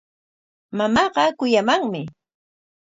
[0.77, 2.01] Mamaaqa kuyamanmi.